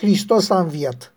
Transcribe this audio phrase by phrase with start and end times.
[0.00, 1.12] Hristos a înviat.